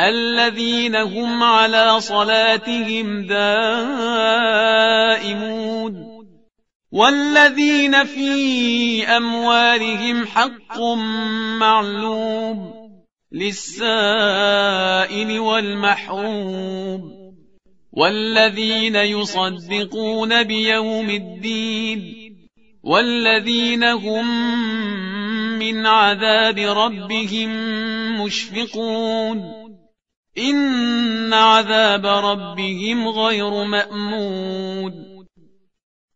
الذين 0.00 0.96
هم 0.96 1.42
على 1.42 2.00
صلاتهم 2.00 3.26
دائمون 3.26 3.64
والذين 6.92 8.04
في 8.04 9.06
أموالهم 9.06 10.26
حق 10.26 10.80
معلوم 11.60 12.74
للسائل 13.32 14.58
والمحروم 15.38 17.24
والذين 17.92 18.96
يصدقون 18.96 20.42
بيوم 20.42 21.10
الدين 21.10 22.14
والذين 22.82 23.84
هم 23.84 24.26
من 25.58 25.86
عذاب 25.86 26.58
ربهم 26.58 27.50
مشفقون 28.20 29.63
إن 30.38 31.32
عذاب 31.32 32.06
ربهم 32.06 33.08
غير 33.08 33.64
مأمون. 33.64 35.14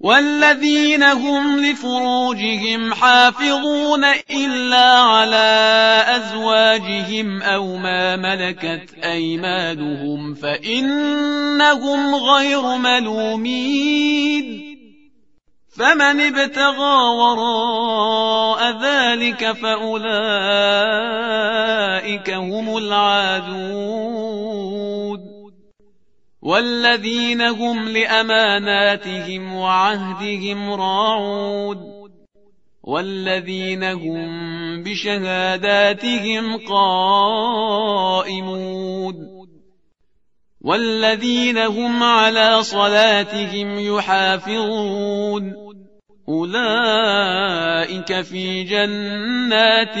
والذين 0.00 1.02
هم 1.02 1.64
لفروجهم 1.64 2.94
حافظون 2.94 4.04
إلا 4.30 4.98
على 4.98 6.04
أزواجهم 6.08 7.42
أو 7.42 7.76
ما 7.76 8.16
ملكت 8.16 8.94
أيمانهم 9.04 10.34
فإنهم 10.34 12.14
غير 12.14 12.76
ملومين. 12.76 14.71
فمن 15.72 16.20
ابتغى 16.20 16.96
وراء 17.18 18.60
ذلك 18.82 19.52
فأولئك 19.52 20.02
هم 22.30 22.76
العادون. 22.76 24.12
والذين 26.42 27.42
هم 27.42 27.88
لأماناتهم 27.88 29.54
وعهدهم 29.54 30.72
راعون. 30.72 31.92
والذين 32.82 33.84
هم 33.84 34.82
بشهاداتهم 34.82 36.56
قائمون. 36.68 37.72
والذين 40.64 41.58
هم 41.58 42.02
على 42.02 42.62
صلاتهم 42.62 43.78
يحافظون 43.78 45.54
أولئك 46.28 48.20
في 48.20 48.64
جنات 48.64 49.98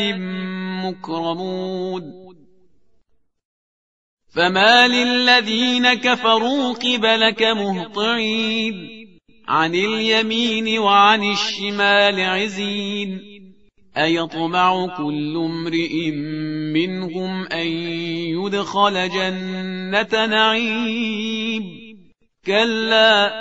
مكرمون 0.84 2.22
فما 4.34 4.88
للذين 4.88 5.94
كفروا 5.94 6.72
قبلك 6.72 7.42
مهطعين 7.42 8.74
عن 9.48 9.74
اليمين 9.74 10.78
وعن 10.78 11.30
الشمال 11.30 12.20
عزين 12.20 13.32
أيطمع 13.96 14.96
كل 14.96 15.36
امرئ 15.36 16.10
منهم 16.72 17.46
أن 17.46 17.66
يدخل 18.36 19.08
جنة 19.92 20.26
نعيم. 20.26 21.62
كلا 22.46 23.32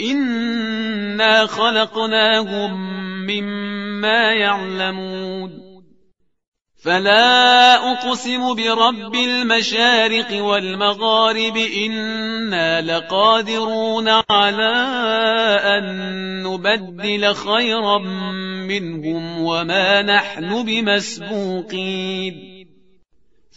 إنا 0.00 1.46
خلقناهم 1.46 2.70
مما 3.26 4.32
يعلمون. 4.32 5.68
فلا 6.84 7.74
أقسم 7.92 8.54
برب 8.54 9.14
المشارق 9.14 10.44
والمغارب 10.44 11.56
إنا 11.56 12.80
لقادرون 12.80 14.08
على 14.30 14.74
أن 15.64 16.42
نبدل 16.42 17.34
خيرا 17.34 17.98
منهم 18.68 19.40
وما 19.40 20.02
نحن 20.02 20.64
بمسبوقين. 20.64 22.57